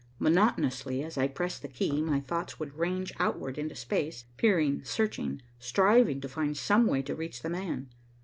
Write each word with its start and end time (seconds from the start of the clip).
Monotonously, 0.17 1.03
as 1.03 1.15
I 1.15 1.27
pressed 1.27 1.61
the 1.61 1.67
key, 1.67 2.01
my 2.01 2.19
thoughts 2.19 2.59
would 2.59 2.73
range 2.73 3.13
outward 3.19 3.59
into 3.59 3.75
space, 3.75 4.25
peering, 4.35 4.83
searching, 4.83 5.43
striving 5.59 6.19
to 6.21 6.27
find 6.27 6.57
some 6.57 6.87
way 6.87 7.03
to 7.03 7.13
reach 7.13 7.43
the 7.43 7.51
man. 7.51 7.87